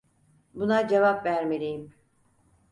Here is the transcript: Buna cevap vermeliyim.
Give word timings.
Buna 0.53 0.87
cevap 0.87 1.25
vermeliyim. 1.25 1.93